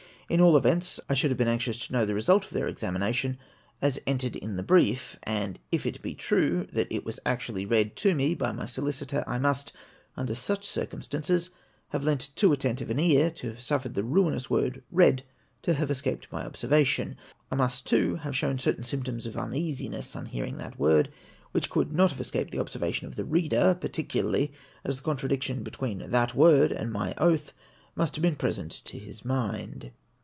At 0.29 0.39
all 0.39 0.55
events, 0.55 0.97
I 1.09 1.13
should 1.13 1.29
have 1.29 1.37
been 1.37 1.49
anxious 1.49 1.77
to 1.79 1.91
know 1.91 2.05
the 2.05 2.15
result 2.15 2.45
of 2.45 2.51
their 2.51 2.69
examination 2.69 3.37
as 3.81 3.99
entered 4.07 4.37
in 4.37 4.55
the 4.55 4.63
brief; 4.63 5.19
and 5.23 5.59
if 5.73 5.85
it 5.85 6.01
be 6.01 6.15
true 6.15 6.69
that 6.71 6.87
it 6.89 7.03
was 7.03 7.19
actually 7.25 7.65
read 7.65 7.97
to 7.97 8.15
me 8.15 8.33
by 8.33 8.53
my 8.53 8.65
solicitor, 8.65 9.25
I 9.27 9.39
must, 9.39 9.73
under 10.15 10.33
such 10.33 10.65
circumstances, 10.65 11.49
have 11.89 12.05
lent 12.05 12.29
too 12.37 12.53
attentive 12.53 12.89
an 12.89 12.97
ear 12.97 13.29
to 13.31 13.47
have 13.49 13.59
suffered 13.59 13.93
the 13.93 14.05
ruinous 14.05 14.49
word 14.49 14.81
red 14.89 15.23
to 15.63 15.73
have 15.73 15.91
escaped 15.91 16.29
my 16.31 16.45
observation. 16.45 17.17
I 17.51 17.55
must, 17.55 17.85
too, 17.85 18.15
have 18.15 18.33
shown 18.37 18.57
certain 18.57 18.85
symptoms 18.85 19.25
of 19.25 19.35
uneasiness 19.35 20.15
on 20.15 20.27
hearing 20.27 20.57
that 20.59 20.79
word, 20.79 21.11
which 21.51 21.69
could 21.69 21.91
not 21.91 22.11
have 22.11 22.21
escaped 22.21 22.51
the 22.51 22.59
observation 22.61 23.05
of 23.05 23.17
the 23.17 23.25
reader, 23.25 23.75
particularly 23.77 24.53
as 24.85 24.95
the 24.95 25.03
contradiction 25.03 25.61
between 25.61 26.09
that 26.09 26.33
word 26.33 26.71
and 26.71 26.89
my 26.93 27.13
oath 27.17 27.51
must 27.97 28.15
have 28.15 28.21
been 28.23 28.37
present 28.37 28.71
to 28.71 28.97
his 28.97 29.25
mind. 29.25 29.91